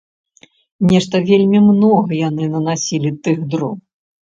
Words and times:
Нешта 0.91 1.21
вельмі 1.29 1.59
многа 1.67 2.11
яны 2.23 2.51
нанасілі 2.57 3.15
тых 3.23 3.47
дроў. 3.55 3.79